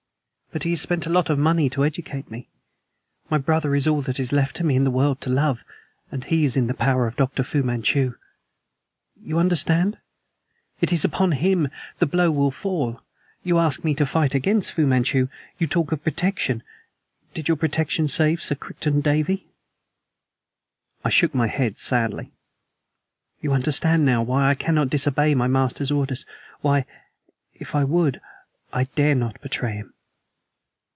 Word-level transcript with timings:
"But 0.53 0.63
he 0.63 0.71
has 0.71 0.81
spent 0.81 1.05
a 1.07 1.09
lot 1.09 1.29
of 1.29 1.39
money 1.39 1.69
to 1.69 1.85
educate 1.85 2.29
me. 2.29 2.49
My 3.29 3.37
brother 3.37 3.73
is 3.73 3.87
all 3.87 4.01
that 4.01 4.19
is 4.19 4.33
left 4.33 4.57
to 4.57 4.65
me 4.65 4.75
in 4.75 4.83
the 4.83 4.91
world 4.91 5.21
to 5.21 5.29
love, 5.29 5.63
and 6.11 6.25
he 6.25 6.43
is 6.43 6.57
in 6.57 6.67
the 6.67 6.73
power 6.73 7.07
of 7.07 7.15
Dr. 7.15 7.41
Fu 7.41 7.63
Manchu. 7.63 8.15
You 9.23 9.37
understand? 9.39 9.97
It 10.81 10.91
is 10.91 11.05
upon 11.05 11.31
him 11.31 11.69
the 11.99 12.05
blow 12.05 12.31
will 12.31 12.51
fall. 12.51 12.99
You 13.45 13.59
ask 13.59 13.85
me 13.85 13.95
to 13.95 14.05
fight 14.05 14.35
against 14.35 14.73
Fu 14.73 14.85
Manchu. 14.85 15.29
You 15.57 15.67
talk 15.67 15.93
of 15.93 16.03
protection. 16.03 16.63
Did 17.33 17.47
your 17.47 17.55
protection 17.55 18.09
save 18.09 18.41
Sir 18.41 18.55
Crichton 18.55 18.99
Davey?" 18.99 19.47
I 21.05 21.09
shook 21.09 21.33
my 21.33 21.47
head 21.47 21.77
sadly. 21.77 22.33
"You 23.39 23.53
understand 23.53 24.05
now 24.05 24.21
why 24.21 24.49
I 24.49 24.55
cannot 24.55 24.89
disobey 24.89 25.33
my 25.33 25.47
master's 25.47 25.91
orders 25.91 26.25
why, 26.59 26.85
if 27.53 27.73
I 27.73 27.85
would, 27.85 28.19
I 28.73 28.83
dare 28.83 29.15
not 29.15 29.41
betray 29.41 29.75
him." 29.77 29.93